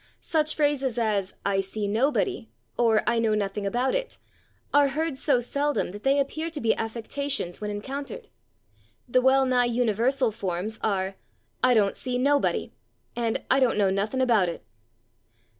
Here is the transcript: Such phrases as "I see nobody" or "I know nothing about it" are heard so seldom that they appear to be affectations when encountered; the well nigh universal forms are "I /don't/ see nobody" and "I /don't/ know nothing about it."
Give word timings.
Such 0.19 0.55
phrases 0.55 0.97
as 0.97 1.35
"I 1.45 1.59
see 1.59 1.87
nobody" 1.87 2.49
or 2.75 3.03
"I 3.07 3.19
know 3.19 3.35
nothing 3.35 3.67
about 3.67 3.93
it" 3.93 4.17
are 4.73 4.87
heard 4.87 5.15
so 5.15 5.39
seldom 5.39 5.91
that 5.91 6.01
they 6.01 6.17
appear 6.17 6.49
to 6.49 6.59
be 6.59 6.73
affectations 6.75 7.61
when 7.61 7.69
encountered; 7.69 8.27
the 9.07 9.21
well 9.21 9.45
nigh 9.45 9.65
universal 9.65 10.31
forms 10.31 10.79
are 10.81 11.17
"I 11.63 11.75
/don't/ 11.75 11.95
see 11.95 12.17
nobody" 12.17 12.73
and 13.15 13.43
"I 13.51 13.59
/don't/ 13.59 13.77
know 13.77 13.91
nothing 13.91 14.21
about 14.21 14.49
it." 14.49 14.65